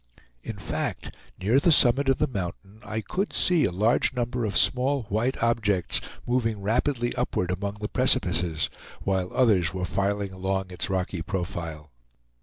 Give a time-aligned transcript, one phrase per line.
[0.41, 4.57] In fact, near the summit of the mountain, I could see a large number of
[4.57, 8.71] small white objects, moving rapidly upward among the precipices,
[9.03, 11.91] while others were filing along its rocky profile.